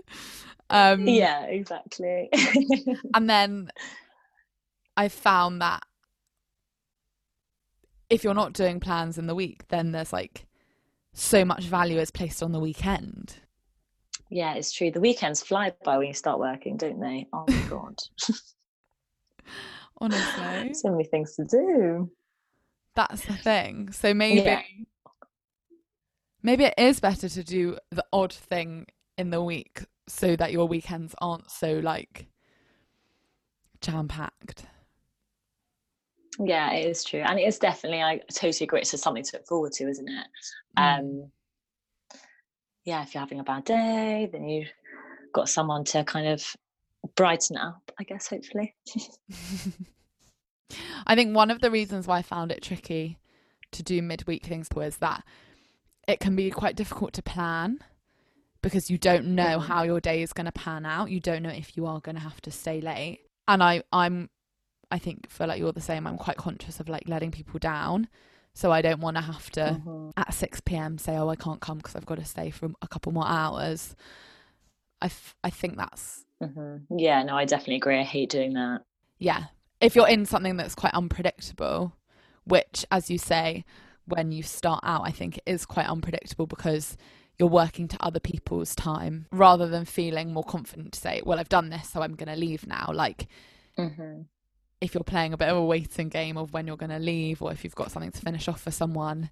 [0.70, 2.30] Um, yeah, exactly.
[3.14, 3.70] and then
[4.96, 5.84] I found that
[8.10, 10.46] if you're not doing plans in the week, then there's like
[11.12, 13.36] so much value is placed on the weekend.
[14.30, 14.90] Yeah, it's true.
[14.90, 17.26] The weekends fly by when you start working, don't they?
[17.32, 17.98] Oh my god.
[19.98, 20.74] Honestly.
[20.74, 22.10] so many things to do.
[22.94, 23.92] That's the thing.
[23.92, 24.62] So maybe yeah.
[26.44, 28.86] Maybe it is better to do the odd thing
[29.18, 32.26] in the week so that your weekends aren't so like
[33.80, 34.66] jam packed.
[36.38, 38.02] Yeah, it is true, and it is definitely.
[38.02, 38.80] I totally agree.
[38.80, 40.26] It's just something to look forward to, isn't it?
[40.76, 40.98] Mm.
[40.98, 41.30] Um,
[42.84, 44.72] yeah, if you're having a bad day, then you've
[45.32, 46.44] got someone to kind of
[47.14, 47.92] brighten up.
[47.98, 48.74] I guess, hopefully.
[51.06, 53.18] I think one of the reasons why I found it tricky
[53.70, 55.22] to do midweek things was that
[56.06, 57.78] it can be quite difficult to plan
[58.62, 61.10] because you don't know how your day is going to pan out.
[61.10, 63.20] You don't know if you are going to have to stay late.
[63.46, 64.30] And I, I'm,
[64.90, 66.06] I think feel like you're the same.
[66.06, 68.08] I'm quite conscious of like letting people down.
[68.54, 70.10] So I don't want to have to mm-hmm.
[70.16, 70.96] at 6 p.m.
[70.96, 73.94] say, oh, I can't come because I've got to stay for a couple more hours.
[75.02, 76.24] I, f- I think that's.
[76.42, 76.98] Mm-hmm.
[76.98, 77.98] Yeah, no, I definitely agree.
[77.98, 78.82] I hate doing that.
[79.18, 79.44] Yeah.
[79.80, 81.92] If you're in something that's quite unpredictable,
[82.44, 83.64] which, as you say,
[84.06, 86.96] when you start out, I think it is quite unpredictable because
[87.38, 91.48] you're working to other people's time rather than feeling more confident to say, well, I've
[91.48, 92.90] done this, so I'm going to leave now.
[92.92, 93.26] Like,
[93.78, 94.22] mm-hmm.
[94.80, 97.42] if you're playing a bit of a waiting game of when you're going to leave,
[97.42, 99.30] or if you've got something to finish off for someone,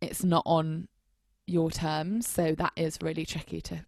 [0.00, 0.88] it's not on
[1.46, 2.28] your terms.
[2.28, 3.84] So that is really tricky to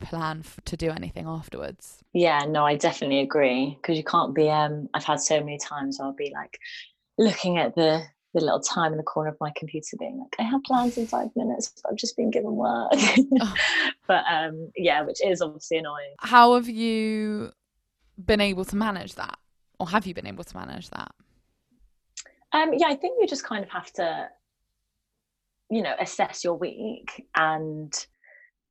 [0.00, 2.02] plan f- to do anything afterwards.
[2.12, 4.50] Yeah, no, I definitely agree because you can't be.
[4.50, 6.58] Um, I've had so many times I'll be like
[7.18, 8.02] looking at the
[8.34, 11.06] the little time in the corner of my computer being like, I have plans in
[11.06, 12.92] five minutes, but I've just been given work.
[12.94, 13.54] oh.
[14.06, 16.14] But um, yeah, which is obviously annoying.
[16.18, 17.52] How have you
[18.24, 19.38] been able to manage that?
[19.78, 21.12] Or have you been able to manage that?
[22.52, 24.28] Um, yeah, I think you just kind of have to
[25.70, 28.06] you know assess your week and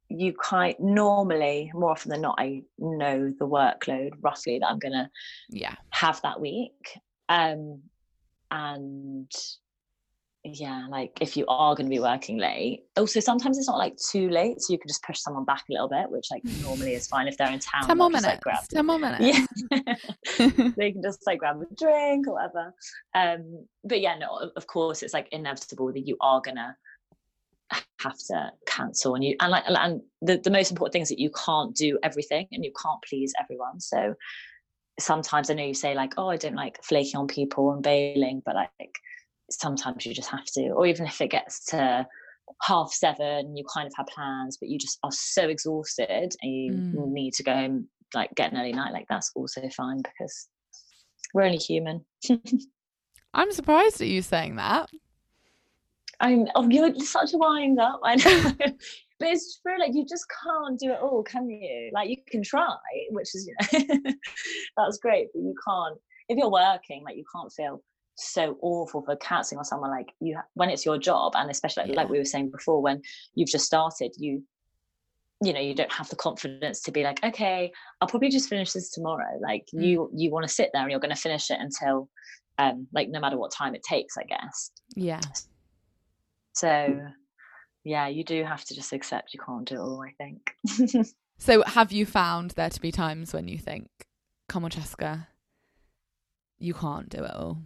[0.10, 5.10] you kind normally more often than not i know the workload roughly that i'm gonna
[5.50, 6.98] yeah have that week
[7.30, 7.82] um
[8.52, 9.32] and
[10.46, 12.84] yeah like if you are going to be working late.
[12.98, 15.74] Also sometimes it's not like too late so you can just push someone back a
[15.74, 18.42] little bit which like normally is fine if they're in town 10 more minutes like,
[18.42, 19.54] grab 10 more minutes.
[19.70, 19.94] Yeah
[20.78, 22.74] they can just like grab a drink or whatever.
[23.16, 26.76] Um but yeah no of course it's like inevitable that you are gonna
[28.00, 31.20] have to cancel and you and like and the, the most important thing is that
[31.20, 34.16] you can't do everything and you can't please everyone so
[35.00, 38.42] sometimes i know you say like oh i don't like flaking on people and bailing
[38.46, 38.96] but like
[39.50, 42.06] sometimes you just have to or even if it gets to
[42.64, 46.84] half seven you kind of have plans but you just are so exhausted and you
[46.94, 47.12] Mm.
[47.12, 50.48] need to go home like get an early night like that's also fine because
[51.34, 52.04] we're only human.
[53.34, 54.90] I'm surprised at you saying that.
[56.20, 58.54] I'm oh you're such a wind up i know
[59.20, 61.92] but it's true like you just can't do it all can you?
[61.94, 62.68] Like you can try
[63.12, 64.14] which is you know
[64.78, 65.98] that's great but you can't
[66.30, 67.84] if you're working like you can't feel
[68.16, 71.96] so awful for cancelling on someone like you when it's your job and especially like,
[71.96, 73.02] like we were saying before when
[73.36, 74.44] you've just started you
[75.42, 78.74] you know you don't have the confidence to be like okay i'll probably just finish
[78.74, 79.40] this tomorrow.
[79.42, 79.86] Like Mm.
[79.86, 82.10] you you want to sit there and you're going to finish it until
[82.58, 84.72] um like no matter what time it takes i guess.
[84.96, 85.22] Yeah.
[86.54, 87.00] So
[87.84, 91.06] yeah you do have to just accept you can't do it all i think.
[91.42, 93.88] So have you found there to be times when you think
[94.50, 95.28] come on Cheska
[96.58, 97.63] you can't do it all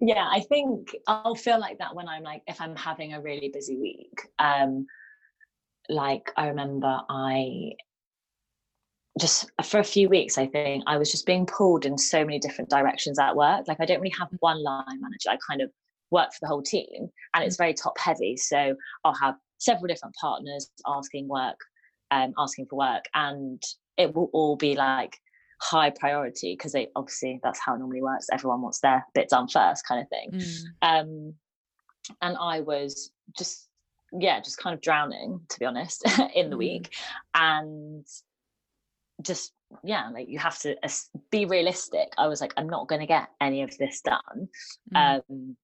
[0.00, 3.50] yeah i think i'll feel like that when i'm like if i'm having a really
[3.52, 4.86] busy week um
[5.88, 7.72] like i remember i
[9.18, 12.38] just for a few weeks i think i was just being pulled in so many
[12.38, 15.70] different directions at work like i don't really have one line manager i kind of
[16.14, 17.00] work for the whole team
[17.34, 18.60] and it's very top heavy so
[19.04, 21.58] i'll have several different partners asking work
[22.10, 23.60] um asking for work and
[23.96, 25.14] it will all be like
[25.60, 29.48] high priority because they obviously that's how it normally works everyone wants their bit done
[29.48, 30.64] first kind of thing Mm.
[30.90, 31.34] um
[32.20, 33.68] and i was just
[34.26, 36.66] yeah just kind of drowning to be honest in the Mm.
[36.66, 36.94] week
[37.34, 38.06] and
[39.22, 40.76] just yeah like you have to
[41.30, 44.48] be realistic i was like i'm not going to get any of this done
[44.92, 45.20] Mm.
[45.20, 45.56] um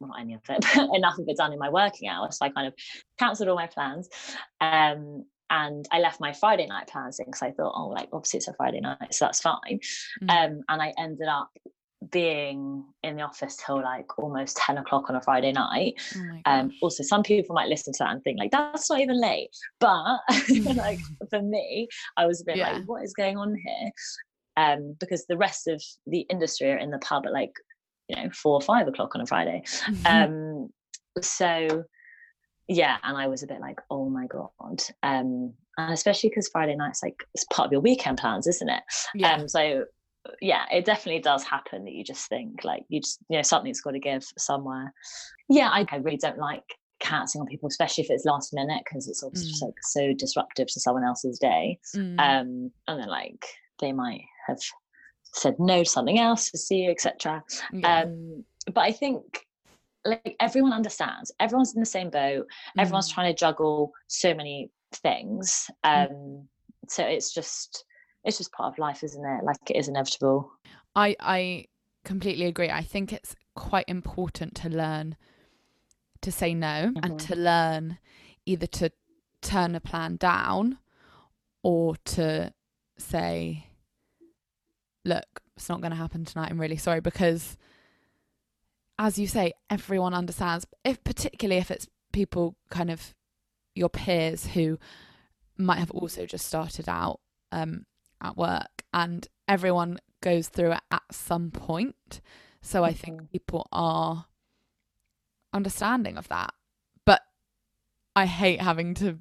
[0.00, 2.38] well, not any of it but enough of it done in my working hours.
[2.38, 2.74] So i kind of
[3.18, 4.08] cancelled all my plans
[4.60, 8.38] um and i left my friday night plans in because i thought oh like obviously
[8.38, 9.80] it's a friday night so that's fine.
[10.22, 10.30] Mm.
[10.30, 11.50] um and i ended up
[12.10, 15.94] being in the office till like almost 10 o'clock on a friday night.
[16.16, 19.20] Oh um also some people might listen to that and think like that's not even
[19.20, 19.50] late.
[19.80, 20.20] But
[20.76, 22.72] like for me i was a bit Yeah.
[22.72, 23.90] like what is going on here?
[24.56, 27.52] Um because the rest of the industry are in the pub at like
[28.10, 29.62] you know four or five o'clock on a friday.
[30.06, 30.68] Um
[31.22, 31.84] so
[32.68, 34.50] yeah and i was a bit like oh my god.
[35.02, 38.82] Um and especially because friday night's like it's part of your weekend plans isn't it?
[39.14, 39.34] Yeah.
[39.34, 39.84] Um so
[40.42, 43.80] yeah it definitely does happen that you just think like you just you know something's
[43.80, 44.92] got to give somewhere.
[45.48, 46.64] Yeah I, I really don't like
[47.00, 49.66] cancelling on people especially if it's last minute because it's obviously just Mm.
[49.68, 51.78] like so disruptive to someone else's day.
[51.96, 52.18] Mm.
[52.20, 53.44] um and then like
[53.80, 54.58] they might have
[55.32, 58.02] said no to something else to see you etc Yeah.
[58.02, 59.22] um but i think
[60.04, 62.46] like everyone understands everyone's in the same boat
[62.78, 63.14] everyone's Mm.
[63.14, 66.48] trying to juggle so many things um
[66.88, 67.84] so it's just
[68.24, 70.50] it's just part of life isn't it like it is inevitable
[70.96, 71.66] I I
[72.04, 72.68] completely agree.
[72.70, 75.16] I think it's quite important to learn
[76.22, 77.26] to say no and Mhm.
[77.28, 77.98] to learn
[78.44, 78.90] either to
[79.40, 80.78] turn a plan down
[81.62, 82.52] or to
[82.98, 83.66] say
[85.04, 86.50] look, it's not going to happen tonight.
[86.50, 87.56] I'm really sorry because
[88.98, 93.14] as you say everyone understands if particularly if it's people kind of
[93.74, 94.78] your peers who
[95.56, 97.18] might have also just started out
[97.52, 97.86] um
[98.20, 102.20] at work and everyone goes through it at some point.
[102.60, 103.30] So I think Mhm.
[103.30, 104.26] people are
[105.52, 106.52] understanding of that.
[107.04, 107.22] But
[108.14, 109.20] I hate having to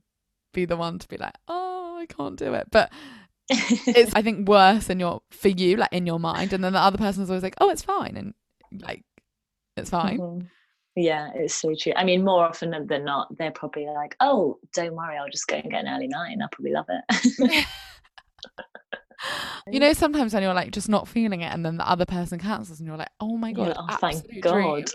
[0.53, 2.67] be the one to be like, oh, I can't do it.
[2.71, 2.91] But
[3.49, 6.79] it's I think worse in your for you, like in your mind, and then the
[6.79, 8.33] other person's always like, oh, it's fine, and
[8.81, 9.03] like
[9.77, 10.19] it's fine.
[10.19, 10.47] Mhm.
[10.95, 11.93] Yeah, it's so true.
[11.95, 15.55] I mean, more often than not, they're probably like, "Oh, don't worry, I'll just go
[15.55, 17.65] and get an early night, and I'll probably love it."
[19.69, 22.39] You know, sometimes when you're like just not feeling it, and then the other person
[22.39, 24.85] cancels, and you're like, oh my god, oh, thank God.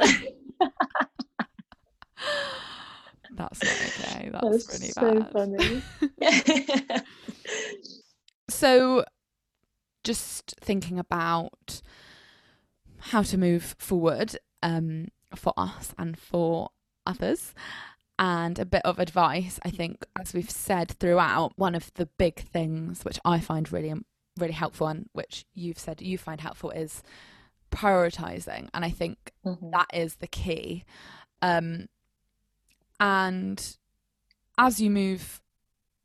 [3.37, 4.31] That's not okay.
[4.33, 5.33] That's, That's really so bad.
[5.33, 5.83] funny.
[8.55, 9.05] So,
[10.05, 11.83] just thinking about
[12.99, 16.69] how to move forward um, for us and for
[17.05, 17.53] others.
[18.17, 22.37] And a bit of advice, I think, as we've said throughout, one of the big
[22.37, 23.93] things which I find really,
[24.39, 27.03] really helpful and which you've said you find helpful is
[27.73, 28.69] prioritizing.
[28.73, 29.71] And I think mm-hmm.
[29.71, 30.85] that is the key.
[31.43, 31.89] Um,
[33.01, 33.77] and
[34.57, 35.41] as you move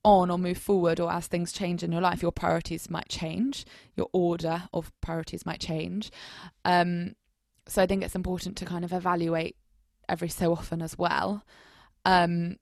[0.03, 3.65] on or move forward or as things change in your life your priorities might change
[3.95, 6.09] your order of priorities might change
[6.65, 7.13] um,
[7.67, 9.55] so i think it's important to kind of evaluate
[10.07, 11.43] every so often as well
[12.05, 12.55] um,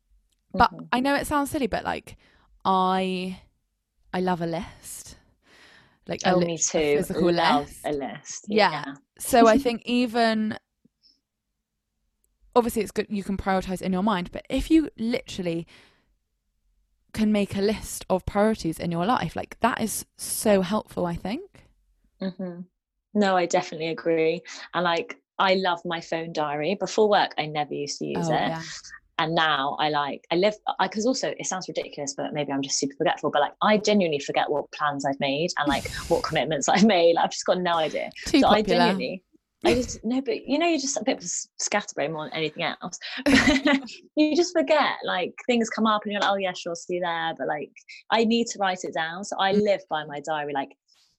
[0.52, 0.86] but mm-hmm.
[0.92, 2.18] i know it sounds silly but like
[2.66, 3.40] i
[4.14, 5.18] i love a list
[6.08, 6.78] like oh, a, me too.
[6.78, 7.86] A physical love list.
[7.86, 8.94] a list yeah, yeah.
[9.20, 10.58] so i think even
[12.56, 15.68] obviously it's good you can prioritize in your mind but if you literally
[17.18, 19.36] can make a list of priorities in your life.
[19.36, 21.50] Like that is so helpful i think.
[22.22, 22.62] Mm-hmm.
[23.14, 24.42] no i definitely agree.
[24.74, 26.78] And like i love my phone diary.
[26.80, 28.48] Before work i never used to use oh, it.
[28.54, 28.62] yeah.
[29.18, 32.78] and now i like i live because also it sounds ridiculous but maybe i'm just
[32.78, 36.70] super forgetful but like i genuinely forget what plans i've made and like what commitments
[36.74, 37.16] i've made.
[37.18, 38.12] I've just got no idea.
[38.28, 38.58] Too so popular.
[38.58, 39.24] i genuinely
[39.66, 41.28] I just no, but you know, you're just a bit of a
[41.64, 43.00] scatterbrain more than anything else.
[44.16, 47.34] you just forget, like things come up, and you're like, oh yeah, sure, see there.
[47.38, 47.72] But like,
[48.12, 49.62] I need to write it down, so I mm.
[49.64, 50.70] live by my diary, like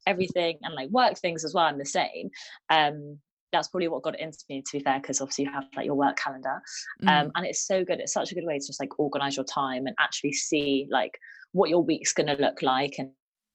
[0.07, 1.65] everything, and like work things as well.
[1.65, 2.31] I'm the same.
[2.71, 3.19] Um,
[3.53, 5.87] that's probably what got it into me, to be fair, because obviously you have like
[5.87, 6.61] your work calendar,
[7.09, 7.31] um, mm.
[7.35, 7.99] and it's so good.
[7.99, 11.19] It's such a good way to just like organize your time and actually see like
[11.53, 13.11] what your week's going to look like and.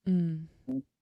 [0.05, 0.47] Mm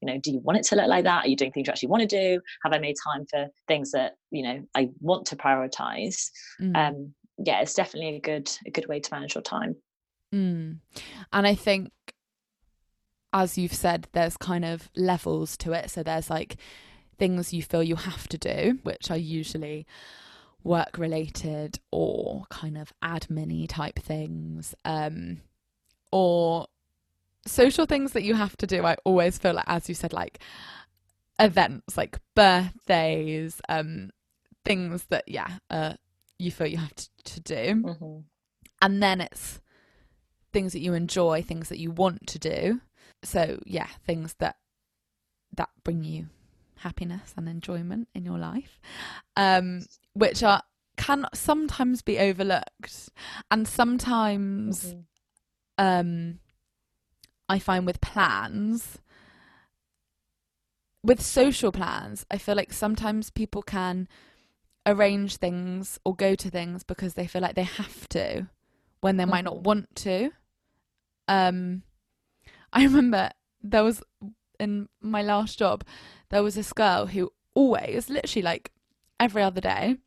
[0.02, 1.26] you know do you want it to look like that?
[1.26, 2.42] Are you doing things you actually want to do?
[2.64, 6.30] Have i made time for things that you know i want to prioritize?
[6.60, 6.76] Mm.
[6.76, 9.76] um yeah it's definitely a good a good way to manage your time.
[10.34, 10.80] Mm.
[11.34, 11.92] and i think
[13.34, 15.90] as you've said there's kind of levels to it.
[15.90, 16.58] So there's like
[17.18, 19.86] things you feel you have to do which are usually
[20.64, 25.42] work related or kind of admin type things um
[26.12, 26.68] or
[27.46, 30.40] social things that you have to do, I always feel like, as you said, like
[31.40, 34.12] events, like birthdays, um,
[34.64, 35.94] things that, yeah, uh,
[36.38, 37.84] you feel you have to, to do.
[37.84, 38.20] Mm-hmm.
[38.82, 39.60] And then it's
[40.54, 42.82] things that you enjoy, things that you want to do.
[43.24, 44.58] So, yeah, things that
[45.56, 46.28] that bring you
[46.78, 48.80] happiness and enjoyment in your life,
[49.36, 50.64] um, which are
[50.98, 53.10] can sometimes be overlooked,
[53.50, 55.00] and sometimes mm-hmm.
[55.78, 56.40] um,
[57.52, 59.00] I find with plans,
[61.04, 64.08] with social plans, I feel like sometimes people can
[64.86, 68.48] arrange things or go to things because they feel like they have to
[69.02, 70.32] when they might not want to.
[71.28, 71.84] Um,
[72.74, 73.32] I remember
[73.62, 74.02] there was
[74.58, 75.84] in my last job,
[76.30, 78.72] there was this girl who always, literally like
[79.20, 79.98] every other day,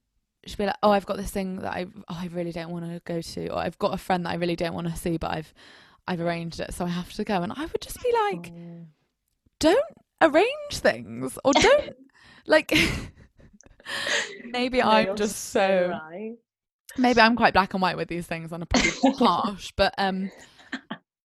[0.46, 2.86] she'd be like, "Oh, I've got this thing that I oh, I really don't want
[2.86, 5.18] to go to, or I've got a friend that I really don't want to see,
[5.18, 5.52] but I've
[6.06, 7.42] I've arranged it, so I have to go.
[7.42, 8.86] And I would just be like, oh.
[9.58, 9.84] don't
[10.20, 11.96] arrange things or don't
[12.46, 12.72] like.
[14.44, 15.90] maybe no, I'm just so.
[15.90, 16.34] Right.
[16.96, 20.30] Maybe I'm quite black and white with these things, and I'm probably harsh, but um,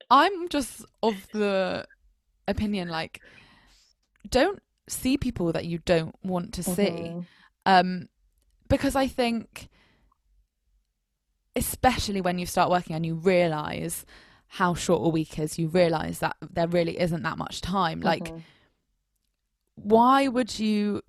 [0.09, 1.85] I'm just of the
[2.47, 3.21] opinion like,
[4.27, 7.19] don't see people that you don't want to see, mm-hmm.
[7.67, 8.09] um,
[8.67, 9.69] because I think,
[11.55, 14.05] especially when you start working and you realize
[14.49, 18.01] how short a week is, you realize that there really isn't that much time.
[18.01, 18.39] Like, mm-hmm.
[19.75, 21.01] why would you?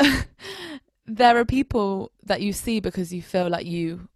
[1.06, 4.08] there are people that you see because you feel like you,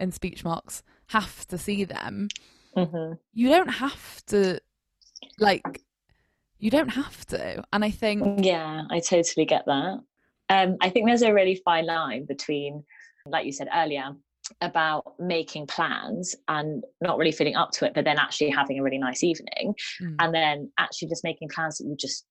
[0.00, 2.28] in speech marks, have to see them.
[2.76, 3.14] Mm-hmm.
[3.32, 4.60] You don't have to,
[5.38, 5.82] like,
[6.58, 7.62] you don't have to.
[7.72, 8.44] And I think.
[8.44, 10.00] Yeah, I totally get that.
[10.50, 12.82] Um, I think there's a really fine line between,
[13.26, 14.16] like you said earlier,
[14.60, 18.82] about making plans and not really feeling up to it, but then actually having a
[18.82, 20.14] really nice evening, mm.
[20.18, 22.26] and then actually just making plans that you just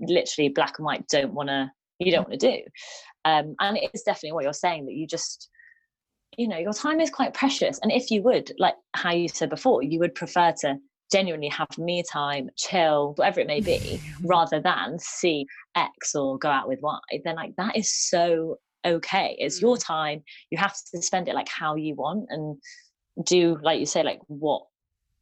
[0.00, 2.62] literally black and white don't want to you don't want to do.
[3.24, 5.48] Um, and it's definitely what you're saying that you just
[6.36, 9.50] you know your time is quite precious and if you would like how you said
[9.50, 10.76] before you would prefer to
[11.10, 15.44] genuinely have me time chill whatever it may be rather than see
[15.76, 19.84] x or go out with y then like that is so okay it's your mm.
[19.84, 22.56] time you have to spend it like how you want and
[23.24, 24.62] do like you say like what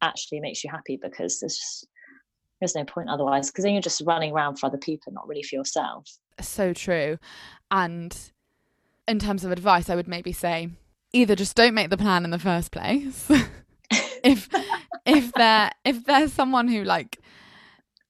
[0.01, 1.87] actually makes you happy because there's just
[2.59, 5.43] there's no point otherwise because then you're just running around for other people not really
[5.43, 6.07] for yourself
[6.39, 7.17] so true
[7.69, 8.31] and
[9.07, 10.69] in terms of advice i would maybe say
[11.13, 13.29] either just don't make the plan in the first place
[14.23, 14.47] if
[15.05, 17.19] if there if there's someone who like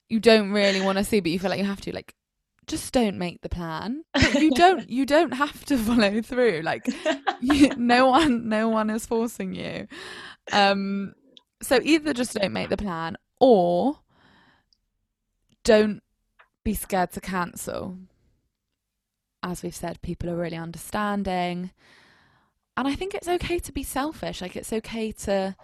[0.10, 2.14] you don't really want to see but you feel like you have to like
[2.72, 4.04] just don't make the plan.
[4.14, 6.62] But you don't you don't have to follow through.
[6.64, 6.88] Like
[7.42, 9.88] you, no one no one is forcing you.
[10.52, 11.14] Um
[11.62, 14.00] so either just don't make the plan or
[15.64, 16.02] don't
[16.64, 17.98] be scared to cancel.
[19.44, 21.72] As we've said, people are really understanding.
[22.78, 24.42] And I think it's okay to be selfish.
[24.42, 25.56] Like it's okay to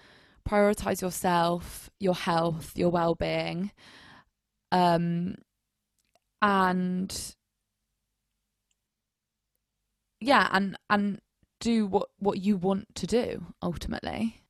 [0.47, 3.71] prioritize yourself, your health, your well-being.
[4.71, 5.35] Um
[6.41, 7.35] and
[10.19, 11.19] yeah, and and
[11.59, 14.41] do what what you want to do ultimately.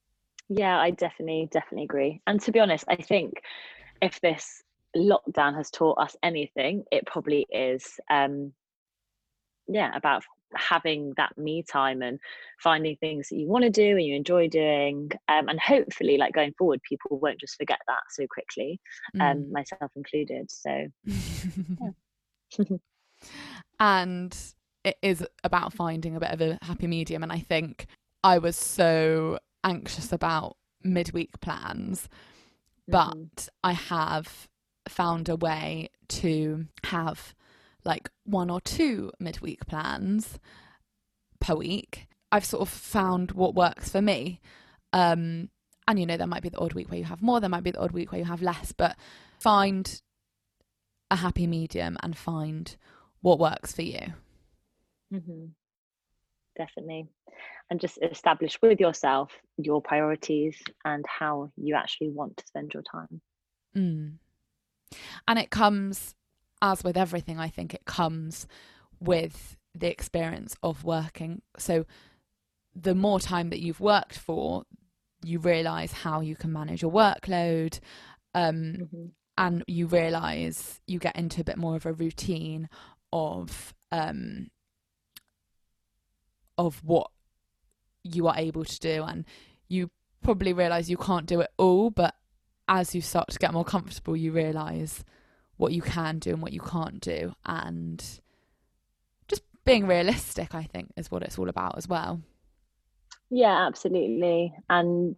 [0.49, 2.21] Yeah, I definitely definitely agree.
[2.27, 3.41] And to be honest, I think
[4.01, 4.63] if this
[4.95, 8.53] lockdown has taught us anything, it probably is um
[9.67, 10.23] yeah, about
[10.55, 12.19] having that me time and
[12.59, 16.33] finding things that you want to do and you enjoy doing um, and hopefully like
[16.33, 18.79] going forward people won't just forget that so quickly
[19.19, 19.51] um, mm.
[19.51, 20.87] myself included so
[23.79, 24.37] and
[24.83, 27.87] it is about finding a bit of a happy medium and i think
[28.23, 32.07] i was so anxious about midweek plans
[32.87, 33.49] but mm.
[33.63, 34.47] i have
[34.87, 37.35] found a way to have
[37.83, 40.39] like one or two midweek plans
[41.39, 42.07] per week.
[42.31, 44.41] I've sort of found what works for me.
[44.93, 45.49] Um,
[45.87, 47.63] and you know, there might be the odd week where you have more, there might
[47.63, 48.97] be the odd week where you have less, but
[49.39, 50.01] find
[51.09, 52.75] a happy medium and find
[53.21, 54.13] what works for you.
[55.13, 55.45] Mm-hmm.
[56.57, 57.07] Definitely.
[57.69, 62.83] And just establish with yourself your priorities and how you actually want to spend your
[62.83, 63.21] time.
[63.75, 64.13] Mm.
[65.27, 66.15] And it comes
[66.61, 68.47] as with everything, I think it comes
[68.99, 71.41] with the experience of working.
[71.57, 71.85] So
[72.75, 74.63] the more time that you've worked for,
[75.23, 77.79] you realize how you can manage your workload.
[78.33, 79.05] Um, mm-hmm.
[79.39, 82.69] And you realize you get into a bit more of a routine
[83.13, 84.49] of um,
[86.57, 87.11] of what
[88.03, 89.25] you are able to do, and
[89.67, 89.91] you
[90.23, 91.91] probably realize you can't do it all.
[91.91, 92.15] But
[92.67, 95.05] as you start to get more comfortable, you realize
[95.57, 97.33] what you can do and what you can't do.
[97.45, 98.03] And
[99.27, 102.21] just being realistic i think is what it's all about as well.
[103.29, 104.53] Yeah absolutely.
[104.69, 105.15] And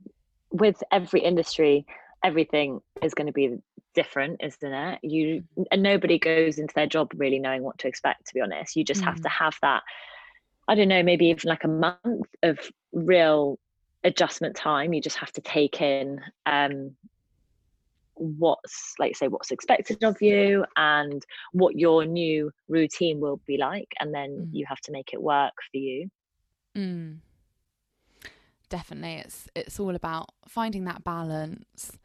[0.52, 1.86] with every industry
[2.24, 3.58] everything is going to be
[3.94, 5.00] different isn't it?
[5.04, 8.76] You and nobody goes into their job really knowing what to expect to be honest.
[8.76, 9.06] You just mm.
[9.06, 9.84] have to have that
[10.68, 12.60] i don't know maybe even like a month of
[12.94, 13.58] real
[14.04, 14.94] adjustment time.
[14.94, 16.96] You just have to take in um
[18.20, 23.88] what's like say what's expected of you and what your new routine will be like
[24.00, 24.50] and then mm.
[24.52, 26.10] you have to make it work for you
[26.78, 27.18] mm.
[28.68, 31.98] definitely it's it's all about finding that balance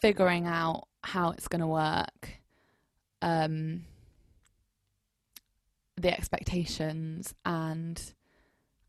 [0.00, 2.40] figuring out how it's going to work
[3.22, 3.84] um
[5.96, 8.14] the expectations and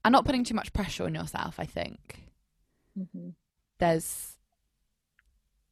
[0.05, 2.19] and not putting too much pressure on yourself i think
[2.97, 3.29] mm-hmm.
[3.79, 4.32] there's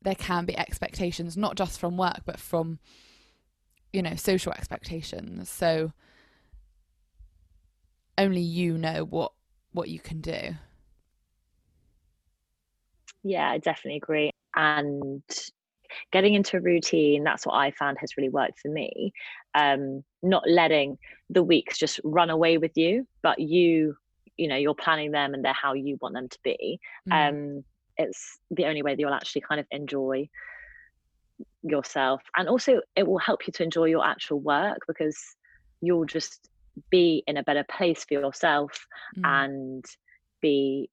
[0.02, 2.80] there can be expectations not just from work but from
[3.94, 5.50] you know social expectations.
[5.50, 5.92] So
[8.18, 9.32] only you know what
[9.74, 10.56] what you can do.
[13.24, 14.32] Yeah i definitely agree.
[14.56, 15.24] And
[16.12, 19.12] getting into a routine that's what i found has really worked for me.
[19.54, 20.98] Um not letting
[21.30, 23.96] the weeks just run away with you but you
[24.38, 26.80] you know you're planning them and they're how you want them to be.
[27.10, 27.30] Mm.
[27.30, 27.64] um
[28.02, 30.28] it's the only way that you'll actually kind of enjoy
[31.64, 35.18] yourself and also it will help you to enjoy your actual work because
[35.82, 36.50] you'll just
[36.90, 38.88] be in a better place for yourself
[39.18, 39.22] mm.
[39.26, 39.86] and
[40.42, 40.90] be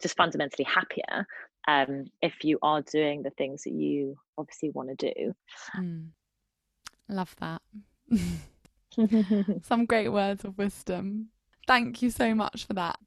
[0.00, 1.26] just fundamentally happier
[1.68, 5.34] um, if you are doing the things that you obviously want to do.
[5.76, 6.08] Mm.
[7.08, 7.60] Love that.
[9.62, 11.28] Some great words of wisdom.
[11.70, 12.98] Thank you so much for that.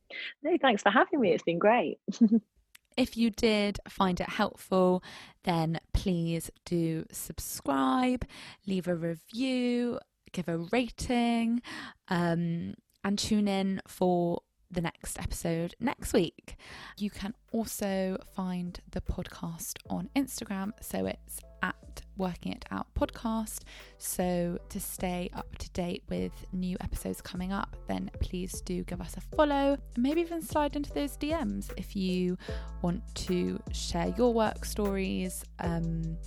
[0.42, 1.34] No, thanks for having me.
[1.34, 2.00] It's been great.
[2.98, 5.04] if you did find it helpful,
[5.44, 8.26] then please do subscribe,
[8.66, 10.00] leave a review,
[10.32, 11.62] give a rating,
[12.08, 14.40] um, and tune in for
[14.72, 16.56] the next episode next week.
[16.98, 23.62] You can also find the podcast on Instagram, so it's at Working It Out podcast.
[23.98, 29.02] So to stay up to date with new episodes coming up, then please do give
[29.02, 32.38] us a follow and maybe even slide into those DMs if you
[32.84, 36.18] want to share your work stories um,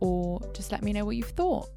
[0.00, 1.68] or just let me know what you've thought.